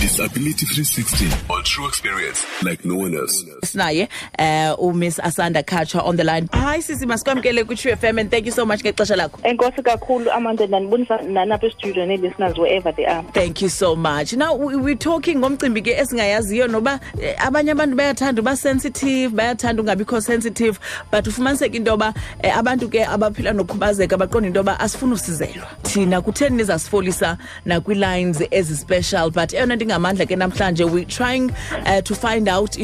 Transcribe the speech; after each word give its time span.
Disability 0.00 0.64
360 0.64 1.26
on 1.52 1.64
true 1.64 1.86
experience 1.88 2.46
like 2.62 2.84
no 2.84 2.94
one 2.94 3.14
else. 3.16 3.44
sinaye 3.64 4.08
uh 4.38 4.76
umiss 4.78 5.18
asanda 5.20 5.62
khatshwa 5.62 6.04
on 6.06 6.16
the 6.16 6.24
line. 6.24 6.46
Hayi 6.52 6.82
sisi 6.82 7.06
masikwamkele 7.06 7.64
kwi-trufm 7.64 8.20
and 8.20 8.30
thank 8.30 8.46
you 8.46 8.52
so 8.52 8.64
much 8.64 8.80
ngexesha 8.82 9.16
lakho. 9.16 9.40
Enkosi 9.42 9.82
kakhulu 9.82 10.30
amanda 10.32 10.66
ndanibonisa 10.66 11.16
nanapha 11.22 11.66
estudio 11.66 12.06
nee-listeners 12.06 12.58
wherever 12.58 12.92
they 12.92 13.06
are. 13.06 13.22
Thank 13.32 13.62
you 13.62 13.68
so 13.68 13.96
much. 13.96 14.32
Now 14.34 14.54
we- 14.54 14.76
we're 14.76 14.94
talking 14.96 15.38
ngomcimbi 15.38 15.82
ke 15.82 15.90
esingayaziyo 15.98 16.66
noba 16.68 17.00
eh, 17.22 17.34
abanye 17.46 17.70
abantu 17.70 17.96
bayathanda 17.96 18.42
uba 18.42 18.56
sensitive 18.56 19.34
bayathanda 19.34 19.82
ungabikho 19.82 20.20
sensitive 20.20 20.78
but 21.10 21.26
ufumaniseka 21.26 21.74
into 21.76 21.90
yoba 21.90 22.14
eh, 22.42 22.56
abantu 22.58 22.88
ke 22.88 23.04
abaphila 23.06 23.52
nokhubazeka 23.52 24.16
baqonda 24.16 24.46
into 24.46 24.58
yoba 24.60 24.80
asifuni 24.80 25.12
usizelwa. 25.12 25.66
Thina 25.82 26.20
kutheni 26.20 26.56
nizasifolisa 26.56 27.38
nakwii-lines 27.66 28.42
ezispecial 28.50 29.30
but 29.30 29.52
eyona 29.54 29.76
nto 29.76 29.87
ingamandla 29.88 30.26
ke 30.28 30.36
namhlanje 30.36 30.84
we're 30.90 31.04
trying 31.04 31.50
uh, 31.86 32.00
to 32.02 32.14
find 32.14 32.48
out 32.48 32.76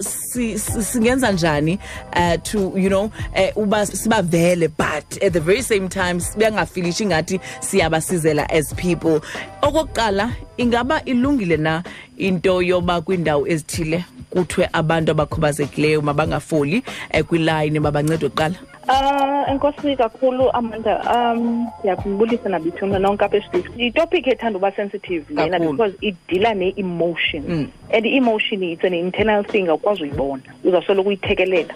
si- 0.00 0.58
si- 0.58 0.82
singenza 0.82 1.32
njani 1.32 1.78
uh, 2.16 2.36
to 2.42 2.72
you 2.76 2.88
know 2.88 3.10
uh, 3.36 3.62
uba 3.62 3.86
sibavele. 3.86 4.68
But 4.76 5.22
at 5.22 5.32
the 5.32 5.40
very 5.40 5.62
same 5.62 5.88
time 5.88 6.18
bengafilishi 6.36 7.04
ingathi 7.04 7.40
siyabasizela 7.60 8.46
as 8.50 8.72
people. 8.74 9.20
Okokuqala 9.62 10.32
ingaba 10.58 11.04
ilungile 11.04 11.56
na 11.56 11.82
into 12.18 12.62
yoba 12.62 13.00
kwiindawo 13.00 13.46
ezithile 13.48 14.04
kuthiwe 14.40 14.68
abantu 14.72 15.10
abakhubazekileyo 15.10 16.02
mabangafoli 16.02 16.82
um 17.14 17.22
kwilayini 17.22 17.80
mabancedwe 17.80 18.28
kuqala? 18.28 18.54
Uh 18.88 19.50
enkosi 19.50 19.96
kakhulu 19.96 20.50
amanda. 20.50 21.02
Um 21.14 21.66
ndiyakubulisa 21.78 22.48
nabithuna 22.48 22.98
nonke 22.98 23.24
apha 23.24 23.36
estudio 23.36 23.72
yitopic 23.76 24.26
ethanda 24.26 24.58
uba 24.58 24.72
sensitive 24.72 25.24
lena 25.30 25.58
because 25.58 25.94
idila 26.00 26.54
ne-emotion. 26.54 27.70
And 27.90 28.06
i-emotion 28.06 28.62
it's 28.62 28.84
an 28.84 28.94
internal 28.94 29.44
thing 29.44 29.68
awukwazi 29.68 30.02
uyibona. 30.02 30.42
Uzawusoloko 30.64 31.08
uyithekelela 31.08 31.74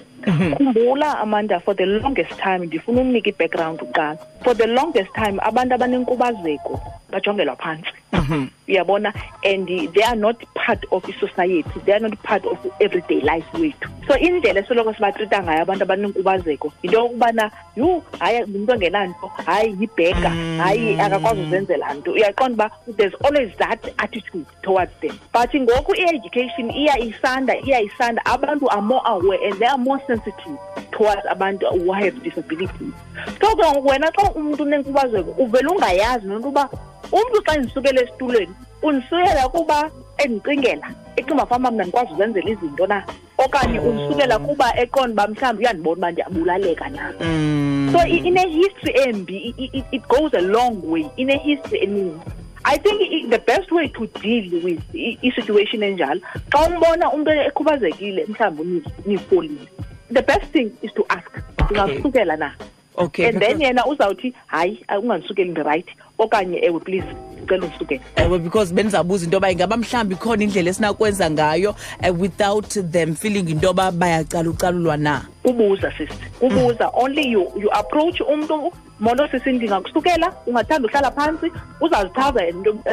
khumbula 0.56 1.18
amanda 1.18 1.60
for 1.60 1.74
the 1.74 1.86
longest 1.86 2.36
time 2.36 2.66
ndifuna 2.66 3.00
unika 3.00 3.30
i-background 3.30 3.78
kuqala 3.78 4.18
for 4.44 4.54
the 4.54 4.66
longest 4.66 5.12
time 5.14 5.38
abantu 5.40 5.74
abanenkubazeko 5.74 6.80
bajongelwa 7.10 7.56
phantsi 7.56 7.92
mhm. 8.12 8.48
uyabona? 8.68 9.12
And 9.44 9.66
they 9.66 10.02
are 10.02 10.16
not 10.16 10.36
part 10.54 10.84
of 10.92 11.04
i-society 11.08 11.80
they 11.84 11.92
are 11.92 12.00
not 12.00 12.22
part 12.22 12.44
of 12.46 12.58
everyday 12.80 13.20
life 13.20 13.46
wethu. 13.52 13.88
So 14.06 14.16
indlela 14.16 14.60
esoloko 14.60 14.94
sibatrita 14.94 15.42
ngayo 15.42 15.62
abantu 15.62 15.82
abanenkubazeko 15.82 16.72
yinto 16.82 16.98
yokubana 16.98 17.50
yhu 17.76 18.02
hayi 18.18 18.40
ngumntu 18.48 18.72
ongenanto 18.72 19.26
hayi 19.46 19.76
yibhega 19.80 20.30
mm. 20.30 20.58
hayi 20.58 21.00
akakwazi 21.00 21.40
uzenzela 21.40 21.94
nto. 21.94 22.12
Uyaqonda 22.12 22.54
uba 22.64 22.96
there's 22.96 23.14
always 23.24 23.50
that 23.58 23.92
attitude 23.98 24.46
towards 24.62 24.92
them. 25.00 25.18
But 25.32 25.54
ngoku 25.54 25.94
i-education 25.94 26.70
iya 26.70 26.98
isanda 26.98 27.54
iya 27.66 27.80
isanda 27.80 28.22
abantu 28.24 28.70
are 28.70 28.82
more 28.82 29.02
aware 29.04 29.38
and 29.46 29.58
they 29.58 29.66
are 29.66 29.78
more 29.78 30.00
sensitive 30.06 30.58
towards 30.92 31.22
abantu 31.30 31.66
who 31.70 31.92
have 31.92 32.22
disabilities. 32.22 32.94
So 33.40 33.56
ke 33.56 33.62
ngoku 33.62 33.88
wena 33.88 34.10
xa 34.12 34.29
umntu 34.34 34.62
unenkubazeko 34.62 35.30
uvele 35.42 35.68
ungayazi 35.68 36.26
nento 36.26 36.48
uba 36.48 36.68
umntu 37.12 37.42
xa 37.46 37.56
ndisukela 37.58 38.02
esitulweni 38.02 38.54
undisukela 38.82 39.48
kuba 39.48 39.90
endicingela 40.18 40.86
ecinga 41.16 41.46
fama 41.46 41.70
mna 41.70 41.84
ndikwazi 41.84 42.12
uzenzela 42.12 42.50
izinto 42.50 42.86
na? 42.86 43.04
Okanye 43.38 43.78
undisukela 43.80 44.38
mm. 44.38 44.46
kuba 44.46 44.76
eqonda 44.80 45.12
uba 45.24 45.28
mhlawumbi 45.28 45.62
uyandibona 45.64 45.96
uba 45.98 46.10
ndiyabulaleka 46.10 46.88
na? 46.88 47.12
Mm. 47.20 47.88
So 47.92 47.98
i- 48.06 48.22
ine-history 48.28 48.92
embi 49.08 49.54
it, 49.92 50.02
goes 50.08 50.34
a 50.34 50.40
long 50.40 50.82
way 50.90 51.06
ine-history 51.16 51.80
eninzi. 51.82 52.20
I 52.64 52.76
think 52.78 53.30
the 53.30 53.38
best 53.38 53.72
way 53.72 53.88
to 53.88 54.06
deal 54.22 54.62
with 54.64 54.80
i- 54.94 55.18
i-situation 55.22 55.82
enjalo 55.82 56.20
xa 56.50 56.66
umbona 56.68 57.12
umntu 57.12 57.30
ekhubazekile 57.30 58.26
mhlawumbi 58.28 58.82
the 60.12 60.22
best 60.22 60.44
thing 60.52 60.70
is 60.82 60.92
to 60.94 61.04
ask 61.08 61.30
ungasukela 61.70 62.36
na 62.36 62.52
okay 63.00 63.28
and 63.28 63.38
then 63.40 63.60
yena 63.62 63.86
uzawuthi 63.86 64.34
hayi 64.46 64.84
ungandisukeli 65.02 65.50
ndirayithi 65.50 65.94
okanye 66.18 66.58
ewe 66.62 66.80
please 66.80 67.06
ndicela 67.36 67.64
undisukele 67.64 68.00
ewe 68.16 68.38
because 68.38 68.74
bendizabuza 68.74 69.24
into 69.24 69.36
yoba 69.36 69.50
ingaba 69.50 69.76
mhlawumbi 69.76 70.14
ikhona 70.14 70.44
indlela 70.44 70.70
esinakwenza 70.70 71.30
ngayo 71.30 71.74
uh, 72.10 72.20
without 72.20 72.68
them 72.90 73.14
feeling 73.14 73.50
into 73.50 73.66
yoba 73.66 73.92
bayacalucalulwa 73.92 74.96
na? 74.96 75.24
Kubuza 75.42 75.92
sisi 75.98 76.12
kubuza 76.40 76.90
only 76.94 77.32
you 77.32 77.52
you 77.56 77.72
approach 77.72 78.20
umntu 78.20 78.72
molo 79.00 79.28
sisi 79.28 79.52
ndingakusukela 79.52 80.32
ungathanda 80.46 80.88
uhlala 80.88 81.10
phantsi 81.10 81.52
uzazichaza 81.80 82.40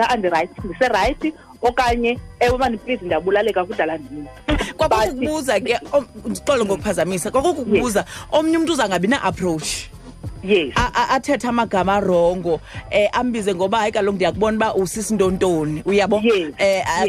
andirayithi 0.09 0.62
ndiserayithi 0.63 1.34
okanye 1.62 2.19
ewe 2.40 2.57
mani 2.57 2.78
please 2.78 3.06
ndiyabulaleka 3.06 3.66
kudala 3.66 3.97
ndini 3.97 4.28
kwakukubuza 4.78 5.59
ke 5.59 5.79
ndixole 6.25 6.66
ngokuphazamisa. 6.66 7.31
Kwakukubuza 7.31 8.06
omnye 8.31 8.57
umntu 8.57 8.73
uzangabi 8.73 9.07
na-approach 9.07 9.90
yes. 10.47 10.74
Athethe 11.09 11.47
amagama 11.47 11.96
arongo. 11.96 12.53
Um 12.91 13.08
ambize 13.13 13.56
ngoba 13.56 13.78
hayi 13.78 13.91
kaloku 13.91 14.16
ndiyakubona 14.16 14.58
uba 14.58 14.75
usisintontoni 14.75 15.84
uyabo? 15.85 16.16
Um 16.18 16.25
yes. 16.25 16.53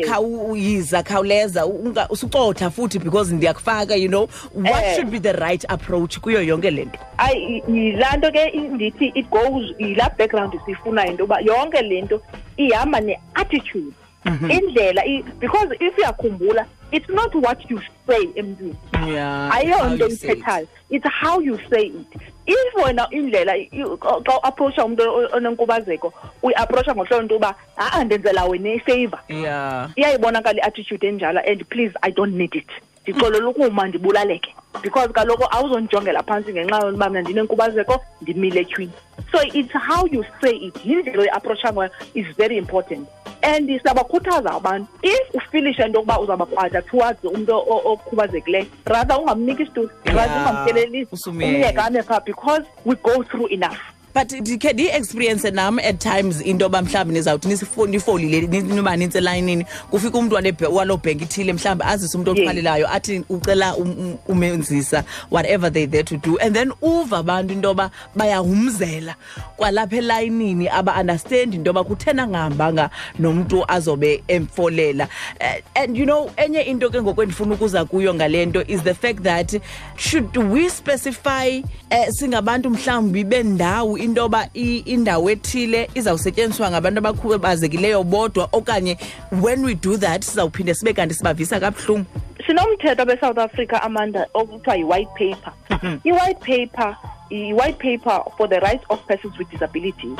khawuyiza 0.08 1.02
khawuleza 1.02 1.66
usucotha 2.10 2.70
futhi 2.70 2.98
because 2.98 3.32
ndiyakufaka 3.34 3.96
you 3.96 4.08
know. 4.08 4.28
What 4.54 4.84
Eh. 4.84 4.94
should 4.96 5.10
be 5.10 5.18
the 5.18 5.32
right 5.32 5.64
approach 5.68 6.18
kuyo 6.18 6.42
yonke 6.42 6.70
le 6.70 6.84
nto? 6.84 6.98
Ayi 7.18 7.62
yilaa 7.68 8.16
nto 8.16 8.30
ke 8.32 8.50
ndithi 8.74 9.12
it 9.14 9.28
goes 9.30 9.64
yilaa 9.78 10.10
background 10.18 10.52
siyifunayo 10.64 11.10
into 11.10 11.22
yoba 11.22 11.40
yonke 11.40 11.82
le 11.82 12.02
nto 12.02 12.20
ihamba 12.56 13.00
ne-attitude. 13.00 13.92
Indlela 14.26 15.02
because 15.40 15.68
if 15.80 15.96
uyakhumbula 15.98 16.66
it's 16.92 17.08
not 17.08 17.34
what 17.34 17.58
you 17.70 17.80
say 18.06 18.28
emntwini 18.36 18.74
yeah 19.06 19.54
ayonto 19.54 20.06
ithethayo 20.06 20.66
it's 20.90 21.06
how 21.06 21.38
you 21.40 21.58
say 21.70 21.86
it. 21.86 22.20
If 22.46 22.74
wena 22.74 23.08
indlela 23.10 23.52
xa 23.52 24.38
uapproacha 24.38 24.84
umntu 24.84 25.02
onenkubazeko 25.32 26.12
uyiapproacha 26.42 26.94
ngohlobo 26.94 27.22
nto 27.22 27.36
uba 27.36 27.54
ha-a 27.76 28.00
ah, 28.00 28.04
ndenzela 28.04 28.44
wena 28.44 28.72
ifavor. 28.72 29.20
Yeah. 29.28 29.90
Iyayibonakala 29.96 30.58
i-attitude 30.58 31.08
enjalo 31.08 31.40
and 31.46 31.68
please 31.68 31.92
i 32.02 32.10
don't 32.10 32.34
need 32.34 32.54
it. 32.54 32.68
Ndixolela 33.02 33.48
ukuma 33.48 33.88
ndibulaleke 33.88 34.54
because 34.82 35.12
kaloku 35.12 35.44
awuzondijongela 35.50 36.22
phantsi 36.22 36.52
ngenxa 36.52 36.86
yokuba 36.86 37.10
mna 37.10 37.20
ndinenkubazeko 37.20 38.04
ndimile 38.22 38.60
etyhwini 38.60 38.92
so 39.32 39.42
it's 39.42 39.72
how 39.72 40.06
you 40.06 40.24
say 40.40 40.56
it. 40.56 40.74
Yindlela 40.84 41.22
oyiapproacha 41.22 41.72
ngayo 41.72 41.90
is 42.14 42.26
very 42.36 42.56
important 42.56 43.08
and 43.48 43.68
siyabakhuthaza 43.82 44.50
abantu 44.50 44.86
if 45.02 45.34
ufilishe 45.34 45.82
into 45.82 45.98
yokuba 45.98 46.20
uzawubakrwada 46.20 46.82
towards 46.82 47.24
umntu 47.24 47.52
okhubazekileyo 47.92 48.66
rather 48.84 49.16
ungamniki 49.20 49.62
isitulo 49.62 49.90
rather 50.04 50.26
Yeah, 50.36 50.48
ungamtyelelisi 50.50 51.08
usumyeke. 51.12 52.02
phaa 52.02 52.20
because 52.20 52.64
we 52.84 52.94
go 52.96 53.22
through 53.24 53.48
enough 53.52 53.78
but 54.18 54.32
ndikhe 54.32 54.72
ndiyi-experience 54.72 55.50
nam 55.50 55.78
at 55.78 55.98
times 55.98 56.40
into 56.40 56.64
yoba 56.64 56.82
mhlawumbi 56.82 57.14
nizawuthi 57.14 57.48
nifolile 57.88 58.40
noba 58.62 58.96
nintsi 58.96 59.18
elayinini 59.18 59.64
kufika 59.90 60.18
umntu 60.18 60.34
waloo 60.70 60.96
bhenki 60.96 61.24
ithile 61.24 61.52
mhlawumbi 61.52 61.84
azise 61.84 62.16
umntu 62.16 62.30
oqalelayo 62.30 62.86
oqhalelayo 62.86 62.94
athi 62.94 63.24
ucela 63.28 63.76
um- 63.76 63.98
um- 63.98 64.16
umenzisa 64.28 65.04
whatever 65.30 65.72
they 65.72 65.86
there 65.86 66.02
to 66.02 66.16
do. 66.16 66.38
And 66.38 66.54
then 66.54 66.72
uva 66.82 67.18
abantu 67.18 67.52
into 67.52 67.68
yoba 67.68 67.90
bayahumzela 68.16 69.14
kwalapha 69.56 69.96
elayinini 69.96 70.68
aba-understand 70.68 71.54
into 71.54 71.68
yoba 71.70 71.84
kuthena 71.84 72.22
angahambanga 72.22 72.90
nomntu 73.18 73.64
azobe 73.68 74.22
emfolela. 74.28 75.08
Eh, 75.40 75.62
and 75.76 75.96
you 75.96 76.04
know 76.04 76.30
enye 76.36 76.66
into 76.66 76.90
ke 76.90 77.02
ngokwendifuna 77.02 77.54
ukuza 77.54 77.84
kuyo 77.84 78.14
ngale 78.14 78.46
nto 78.46 78.64
is 78.68 78.82
the 78.82 78.94
fact 78.94 79.22
that 79.22 79.54
should 79.96 80.36
we 80.36 80.68
specify 80.70 81.62
uh, 81.90 82.08
singabantu 82.10 82.70
mhlawumbi 82.70 83.24
bendawo 83.24 83.98
into 84.08 84.20
yoba 84.20 84.48
indawo 84.54 85.30
ethile 85.30 85.90
izawusetyenziswa 85.94 86.70
ngabantu 86.70 86.98
abakhubazekileyo 86.98 88.04
bodwa 88.04 88.48
okanye 88.52 88.96
when 89.42 89.64
we 89.64 89.74
do 89.74 89.96
that 89.96 90.22
sizawuphinde 90.22 90.74
sibe 90.74 90.92
kanti 90.92 91.14
sibavisa 91.14 91.60
kabuhlungu. 91.60 92.06
Sinomthetho 92.46 93.04
besouth 93.04 93.38
africa 93.38 93.82
amanda 93.82 94.26
okuthiwa 94.34 94.76
yi-white 94.76 95.14
paper. 95.14 95.52
I-white 96.04 96.40
paper 96.40 96.96
i-white 97.30 97.78
paper 97.78 98.22
for 98.38 98.48
the 98.48 98.58
rights 98.60 98.84
of 98.88 99.06
persons 99.06 99.36
with 99.38 99.50
disabilities 99.50 100.18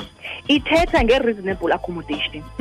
ithetha 0.49 1.02
nge-reasonable 1.05 1.73
accommodation. 1.73 2.44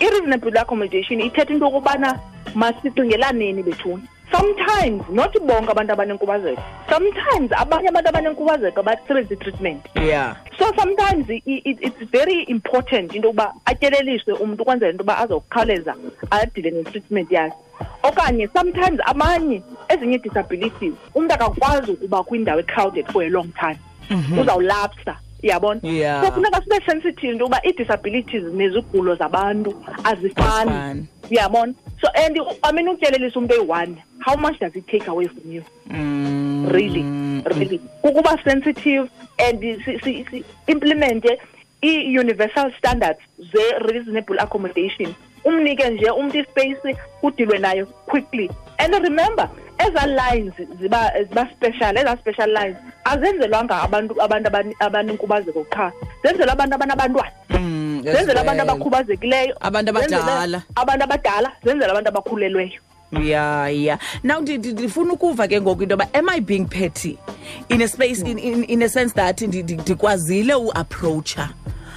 I-reasonable 0.00 0.58
accommodation 0.58 1.20
ithetha 1.20 1.52
into 1.52 1.64
yokubana 1.64 2.18
masicingelaneni 2.54 3.62
bethuni 3.62 4.08
sometimes 4.36 5.02
not 5.10 5.32
bonke 5.46 5.70
abantu 5.70 5.92
abanenkubazeko. 5.92 6.62
Sometimes 6.88 7.50
abanye 7.52 7.88
abantu 7.88 8.08
abanenkubazeko 8.08 8.82
basebenzisa 8.82 9.34
i-treatment. 9.34 9.86
Yeah. 9.96 10.36
So 10.58 10.64
sometimes 10.76 11.30
i- 11.30 11.42
i- 11.46 11.78
it's 11.80 12.10
very 12.10 12.42
important 12.48 13.14
into 13.14 13.28
yokuba 13.28 13.54
atyeleliswe 13.64 14.32
umntu 14.34 14.62
ukwenzela 14.62 14.90
into 14.90 15.02
yoba 15.02 15.18
azokhawuleza 15.18 15.94
adile 16.30 16.70
ne-treatment 16.70 17.30
yakhe. 17.32 17.56
Okanye 18.02 18.48
sometimes 18.56 19.00
abanye 19.06 19.62
ezinye 19.88 20.16
ii-disabilities 20.16 20.94
umntu 21.14 21.34
akakwazi 21.34 21.90
ukuba 21.92 22.22
kwindawo 22.22 22.60
ecrowded 22.60 23.06
for 23.12 23.22
a 23.24 23.28
long 23.28 23.48
time. 23.54 23.78
Uzawulapsa 24.40 25.16
yabona? 25.42 25.80
Yeah. 25.82 26.24
so 26.24 26.32
funeka 26.32 26.62
sibe 26.62 26.80
sensitive 26.86 27.32
into 27.32 27.44
yokuba 27.44 27.60
ii-disabilities 27.66 28.42
nezigulo 28.44 29.14
zabantu 29.14 29.74
azifani 30.04 31.06
Azifani. 31.24 31.36
yabona. 31.36 31.74
So 32.00 32.08
and 32.14 32.36
i 32.62 32.72
mean 32.72 32.88
utyelelisa 32.88 33.38
umntu 33.38 33.54
eyi-one 33.54 33.96
how 34.20 34.36
much 34.36 34.58
does 34.60 34.76
it 34.76 34.86
take 34.86 35.08
away 35.08 35.26
from 35.28 35.52
you? 35.52 35.62
Mm. 35.90 36.68
really 36.72 37.02
really. 37.58 37.78
Kukuba 38.02 38.38
sensitive 38.44 39.08
and 39.38 39.60
si- 39.84 39.98
si- 40.04 40.24
si- 40.30 40.44
implemente 40.66 41.38
i-universal 41.82 42.72
standards 42.78 43.20
ze-reasonable 43.52 44.38
accommodation. 44.40 45.14
Umnike 45.44 45.90
nje 45.90 46.10
umntu 46.10 46.38
ispace 46.38 46.96
kudilwe 47.20 47.58
nayo 47.58 47.86
quickly. 47.86 48.50
And 48.78 48.94
remember 48.94 49.48
ezaa 49.78 50.06
lines 50.06 50.54
ziba 50.80 51.12
ziba 51.28 51.48
special 51.56 51.96
ezaa 51.98 52.16
special 52.16 52.48
lines 52.50 52.76
azenzelwanga 53.04 53.82
abantu 53.82 54.22
abantu 54.22 54.48
abane- 54.48 54.74
abanenkubazeko 54.80 55.64
qha. 55.64 55.92
Zenzelwa 56.24 56.52
abantu 56.52 56.74
abanabantwana. 56.74 57.32
Mm, 57.50 57.83
as 58.10 58.16
zenzelwa 58.16 58.42
abantu 58.42 58.62
abakhubazekileyo. 58.62 59.54
Abantu 59.60 59.90
abadala. 59.90 60.62
abantu 60.76 61.04
abadala. 61.04 61.52
Zenzela 61.64 61.90
abantu 61.92 62.08
abakhulelweyo. 62.08 62.80
Ya 63.22 63.68
ya. 63.68 63.98
Now 64.22 64.40
ndi- 64.40 64.58
ndi- 64.58 64.72
ndifuna 64.72 65.12
ukuva 65.12 65.46
ke 65.48 65.60
ngoku 65.60 65.82
into 65.82 65.92
yoba 65.92 66.08
am 66.14 66.28
i 66.28 66.40
being 66.40 66.64
petty? 66.66 67.18
In 67.68 67.82
a 67.82 67.88
space 67.88 68.20
in, 68.22 68.38
in, 68.38 68.64
in 68.64 68.82
a 68.82 68.88
sense 68.88 69.14
that 69.14 69.40
ndi- 69.40 69.62
ndi- 69.62 69.80
ndikwazile 69.80 70.54
uapproacha 70.54 71.50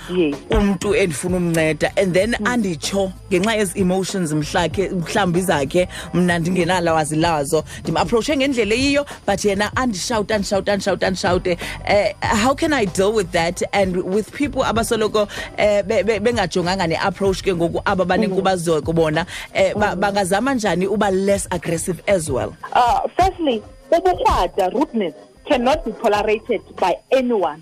yes. 0.09 0.36
Umntu 0.50 0.95
endifuna 0.95 1.38
umnceda 1.38 1.92
and 1.98 2.13
then 2.13 2.33
anditsho 2.33 3.13
ngenxa 3.30 3.56
yezi 3.56 3.80
emotions 3.80 4.33
mhlakhe 4.33 4.89
mhlawumbi 4.89 5.42
zakhe 5.42 5.88
mna 6.13 6.39
ndingenalwazi 6.39 7.15
lazo. 7.15 7.63
Ndim-approache 7.83 8.38
ngendlela 8.38 8.75
eyiyo 8.75 9.06
but 9.25 9.45
yena 9.45 9.75
andishawute 9.75 10.33
andishawute 10.33 10.71
andishawute 10.71 11.06
andishawute. 11.06 11.57
Um 11.89 12.38
how 12.38 12.54
can 12.56 12.74
i 12.74 12.86
deal 12.86 13.13
with 13.13 13.31
that? 13.31 13.62
And 13.74 14.04
with 14.04 14.31
people 14.31 14.63
abasoloko 14.63 15.21
um 15.21 15.88
bengajonganga 16.24 16.88
ne-approach 16.88 17.44
ke 17.44 17.53
ngoku 17.56 17.81
aba 17.86 18.06
banenkubazeko 18.06 18.94
bona 18.94 19.25
um 19.56 19.81
bangazama 20.00 20.53
njani 20.53 20.88
uba 20.88 21.12
less 21.12 21.48
aggressive 21.51 22.01
as 22.07 22.30
well? 22.30 22.56
Uh, 22.74 23.01
firstly, 23.18 23.63
ubukrwada, 23.92 24.74
rudeness, 24.74 25.13
cannot 25.48 25.83
be 25.86 25.92
tolerated 25.92 26.62
by 26.75 26.94
anyone, 27.12 27.62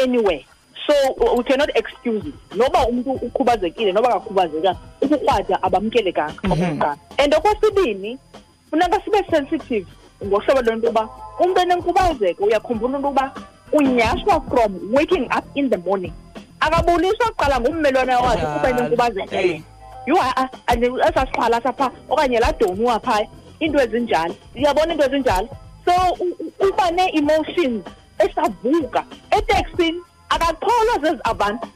anywhere. 0.00 0.40
So 0.88 0.94
uh, 1.20 1.34
we 1.36 1.44
cannot 1.44 1.68
excuse 1.76 2.24
it. 2.26 2.34
Noba 2.56 2.86
umuntu 2.88 3.10
ukhubazekile 3.12 3.92
noba 3.92 4.08
akakhubazekanga, 4.08 4.76
ubukrwada 5.02 5.62
abamkelekanga 5.62 6.32
okokuqala. 6.44 6.96
And 7.18 7.34
okwesibini, 7.34 8.18
funeka 8.70 9.00
sibe 9.04 9.24
sensitive 9.30 9.86
ngohlobo 10.24 10.62
lento 10.62 10.86
yoba 10.86 11.08
umntu 11.40 11.60
enenkubazeko 11.60 12.44
uyakhumbula 12.44 12.96
into 12.96 13.08
yoba 13.08 13.32
unyashwa 13.72 14.40
from 14.50 14.92
waking 14.92 15.28
up 15.30 15.44
in 15.54 15.68
the 15.70 15.78
morning. 15.78 16.12
Akabuliswa 16.60 17.26
kuqala 17.30 17.60
ngummelwane 17.60 18.14
wakhe 18.14 18.46
kuba 18.46 18.70
Njalo. 18.70 18.78
enenkubazeko 18.78 19.34
Eh. 19.34 19.46
yena. 19.46 19.62
yho 20.06 20.16
ha-a 20.16 20.48
esasiphala 21.08 21.60
sapha 21.62 21.90
okanye 22.08 22.40
laa 22.40 22.52
domuwa 22.52 23.00
phaya 23.00 23.26
iinto 23.60 23.78
ezinjalo 23.80 24.34
uyabona 24.56 24.92
iinto 24.94 25.04
ezinjalo 25.06 25.48
so 25.84 25.92
u- 26.20 26.36
u- 26.40 26.68
uba 26.68 26.90
nee-emotions 26.90 27.84
esavuka 28.18 29.04
eteksini 29.30 30.00
akakholwa 30.28 30.98
zezi 31.02 31.20
abantu. 31.24 31.68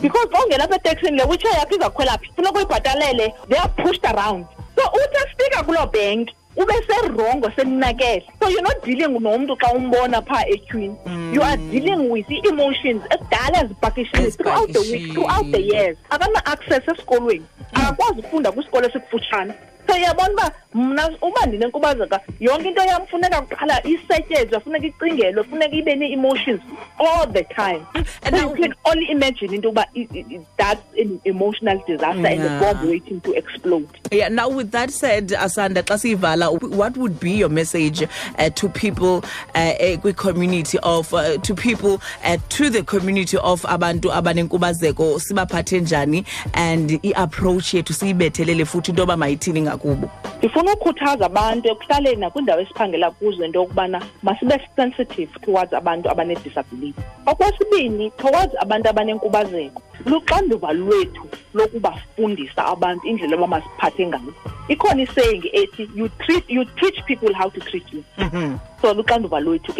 Because 0.00 0.28
xa 0.32 0.44
ungena 0.44 0.64
apha 0.64 0.76
eteksini 0.76 1.18
le 1.18 1.24
witshe 1.24 1.48
yakho 1.48 1.74
izakhwela 1.74 2.18
phi? 2.18 2.32
Funeka 2.36 2.58
uyibhatalele 2.58 3.32
they 3.48 3.58
are 3.58 3.68
pushed 3.68 4.04
around. 4.04 4.46
So 4.76 4.82
uthi 4.82 5.16
efika 5.24 5.64
kuloo 5.64 5.86
bank 5.92 6.30
ube 6.56 6.72
serongo 6.86 7.50
semnakele 7.56 8.24
so 8.40 8.48
you're 8.48 8.62
not 8.62 8.84
dealing 8.84 9.20
nomntu 9.20 9.56
xa 9.56 9.72
umbona 9.74 10.22
phaa 10.22 10.44
etyhwini 10.46 10.96
you 11.32 11.42
are 11.42 11.56
dealing 11.56 12.10
with 12.10 12.30
ii-emotions 12.30 13.02
ekudala 13.10 13.64
ezipakishile 13.64 14.30
throughout 14.30 14.72
the 14.72 14.80
week 14.80 15.12
throughout 15.12 15.50
the 15.50 15.60
years. 15.60 15.96
Akana-access 16.10 16.88
esikolweni. 16.88 17.44
Akakwazi 17.72 18.20
ukufunda 18.20 18.52
kwisikolo 18.52 18.88
esikufutshane. 18.88 19.54
So 19.88 19.94
uyabona 19.94 20.32
uba 20.32 20.52
mna 20.74 21.08
uba 21.22 21.46
ndinenkubazeka 21.46 22.20
yonke 22.40 22.68
into 22.68 22.82
yam 22.82 23.06
funeka 23.06 23.42
kuqala 23.42 23.82
isetyenzwe 23.86 24.60
funeka 24.60 24.86
icingelwe 24.86 25.44
funeka 25.44 25.76
ibe 25.76 25.94
nee-emotions 25.96 26.60
all 26.98 27.26
the 27.32 27.44
time 27.44 27.80
And 28.22 28.36
so 28.36 28.50
you 28.50 28.54
can 28.62 28.74
only 28.84 29.10
imagine 29.10 29.54
into 29.54 29.68
yoba 29.68 29.84
i- 29.96 30.08
i- 30.14 30.24
i- 30.34 30.40
that's 30.56 30.82
an 30.98 31.20
emotional 31.24 31.80
disaster 31.86 32.26
and 32.26 32.40
a 32.42 32.44
Yeah. 32.44 32.60
bomb 32.60 32.88
waiting 32.90 33.20
to 33.20 33.32
explode 33.34 33.88
Yeah. 34.10 34.28
Now, 34.30 34.48
with 34.48 34.70
that 34.72 34.90
said, 34.90 35.28
Asanda 35.28 35.82
Klasivala, 35.82 36.50
what 36.76 36.96
would 36.96 37.20
be 37.20 37.32
your 37.32 37.48
message 37.50 38.02
uh, 38.38 38.48
to 38.54 38.68
people, 38.68 39.22
uh, 39.54 39.58
uh, 39.80 40.12
community 40.14 40.78
of, 40.82 41.12
uh, 41.14 41.36
to 41.38 41.54
people, 41.54 42.00
uh, 42.24 42.36
to 42.48 42.70
the 42.70 42.82
community 42.82 43.36
of 43.38 43.62
abantu 43.62 44.10
abanenkubazeko 44.12 45.20
sibaphathe 45.20 45.80
njani 45.80 46.24
and 46.54 46.90
i-approach 47.02 47.74
yethu 47.74 47.92
siyibethelele 47.94 48.64
futhi 48.64 48.90
into 48.90 49.02
yoba 49.02 49.16
mayithini 49.16 49.60
ngakubo 49.78 50.10
ndifuna 50.38 50.72
ukukhuthaza 50.72 51.26
abantu 51.26 51.68
ekuhlaleni 51.68 52.20
nakwiindawo 52.20 52.60
esiphangela 52.60 53.10
kuzo 53.10 53.44
into 53.44 53.58
yokubana 53.58 53.98
masibe 54.22 54.60
sensitive 54.76 55.32
towards 55.44 55.72
abantu 55.74 56.10
abanedisability 56.10 57.02
okwesibini 57.26 58.10
towards 58.10 58.54
abantu 58.60 58.88
abanenkubazeko. 58.88 59.82
Luxanduva 60.06 60.72
lwethu 60.72 61.24
lokubafundisa 61.54 62.66
abantu 62.66 63.06
indlela 63.06 63.36
abamasiphathe 63.36 64.06
ngayo. 64.06 64.32
Ikhona 64.68 65.02
isaying 65.02 65.44
ethi 65.52 65.90
you 65.94 66.08
treat, 66.08 66.44
you 66.48 66.64
teach 66.64 66.98
people 67.06 67.34
how 67.34 67.48
to 67.50 67.60
treat 67.60 67.92
you 67.92 68.04
mhm. 68.18 68.58
So 68.80 68.94
luxanduva 68.94 69.40
lwethu 69.40 69.72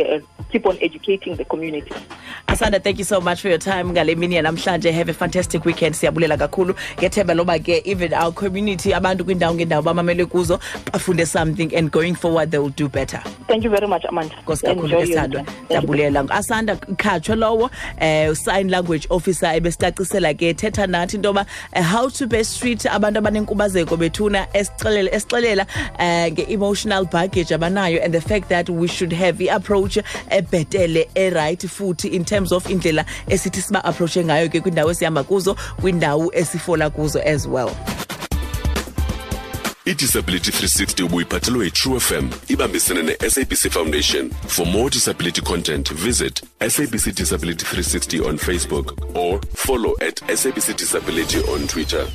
keep 0.50 0.66
on 0.66 0.78
educating 0.80 1.36
the 1.36 1.44
community. 1.44 1.92
Asanda 2.46 2.82
thank 2.82 2.98
you 2.98 3.04
so 3.04 3.20
much 3.20 3.42
for 3.42 3.48
your 3.48 3.58
time 3.58 3.90
ngale 3.92 4.16
mini 4.16 4.36
yanamhlanje 4.36 4.92
have 4.92 5.08
a 5.08 5.12
fantastic 5.12 5.64
weekend 5.64 5.94
siyabulela 5.94 6.36
kakhulu. 6.38 6.74
Ngethemba 6.96 7.34
loba 7.34 7.58
ke 7.58 7.82
even 7.86 8.14
our 8.14 8.32
community 8.32 8.90
abantu 8.92 9.24
kwindawo 9.24 9.54
ngendawo 9.54 9.82
bamamele 9.82 10.26
kuzo 10.26 10.58
bafunde 10.92 11.26
something 11.26 11.74
and 11.74 11.90
going 11.90 12.14
forward 12.14 12.50
they 12.50 12.58
will 12.58 12.70
do 12.70 12.88
better. 12.88 13.18
Thank 13.46 13.64
you 13.64 13.70
very 13.70 13.86
much 13.86 14.04
amanda. 14.08 14.34
Nkosi 14.36 14.66
kakhulu 14.66 14.84
Enjoy 14.84 14.98
your 14.98 15.06
esithandwa 15.06 15.40
weekend. 15.40 15.46
Thank 15.46 15.70
you. 15.70 15.76
siyabulela. 15.76 16.28
Asanda 16.30 16.76
khatshwe 16.76 17.36
lowo 17.36 17.70
um 18.00 18.34
sign 18.34 18.68
language 18.68 19.06
officer 19.10 19.46
ebesicacisela 19.46 20.34
ke 20.34 20.56
thetha 20.56 20.86
nathi 20.86 21.14
into 21.14 21.28
yoba 21.28 21.46
eh, 21.74 21.82
how 21.82 22.08
to 22.08 22.26
best 22.26 22.58
treat 22.60 22.80
abantu 22.86 23.18
abanenkubazeko 23.18 23.96
bethuna 23.96 24.46
esixelela 24.54 25.66
um 25.98 26.32
nge-emotional 26.32 27.04
baggage 27.04 27.50
abanayo 27.50 28.02
and 28.02 28.14
the 28.14 28.20
fact 28.20 28.48
that 28.48 28.68
we 28.70 28.87
should 28.88 29.12
have 29.12 29.44
i-approach 29.44 29.98
ebhetele 30.30 31.08
eright 31.14 31.66
futhi 31.68 32.08
in 32.08 32.24
terms 32.24 32.52
of 32.52 32.70
indlela 32.70 33.04
esithi 33.28 33.62
siba-approache 33.62 34.24
ngayo 34.24 34.48
ke 34.48 34.60
kwindawo 34.60 34.90
esihamba 34.90 35.22
kuzo 35.22 35.56
kwindawo 35.80 36.30
esifola 36.34 36.90
kuzo 36.90 37.20
as 37.20 37.46
well. 37.46 37.70
Idisability 39.84 40.50
360 40.50 41.02
ubuyiphathelwe 41.04 41.64
yitrufm 41.64 42.28
ibambisene 42.48 43.02
ne-sabc 43.02 43.70
foundation. 43.70 44.30
For 44.30 44.66
more 44.66 44.90
disability 44.90 45.40
content 45.40 45.88
visit 45.92 46.42
sabc 46.60 47.14
disability 47.14 47.64
360 47.64 48.20
on 48.20 48.36
facebook 48.38 49.16
or 49.16 49.40
follow 49.54 49.94
at 50.00 50.16
sabc 50.28 50.76
disability 50.76 51.38
on 51.38 51.66
twitter 51.66 52.06